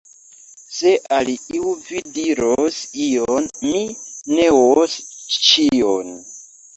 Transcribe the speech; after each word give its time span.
Se 0.75 0.91
al 1.17 1.27
iu 1.57 1.73
vi 1.89 1.99
diros 2.15 2.79
ion, 3.07 3.49
mi 3.65 3.83
neos 4.39 4.97
ĉion. 5.49 6.09